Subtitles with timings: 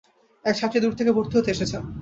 [0.45, 1.81] এক ছাত্রী দূর থেকে ভর্তি হতে এসেছেন।